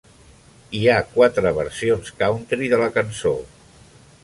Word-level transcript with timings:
Hi 0.77 0.79
ha 0.93 1.03
quatre 1.09 1.51
versions 1.59 2.11
country 2.23 2.73
de 2.75 2.83
la 2.85 2.91
cançó. 2.99 3.37